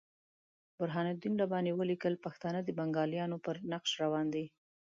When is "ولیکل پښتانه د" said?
1.75-2.69